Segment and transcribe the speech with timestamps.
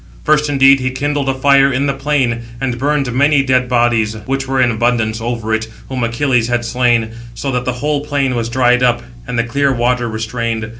[0.23, 4.47] First, indeed, he kindled a fire in the plain, and burned many dead bodies, which
[4.47, 8.49] were in abundance, over it, whom Achilles had slain; so that the whole plain was
[8.49, 10.69] dried up, and the clear water restrained.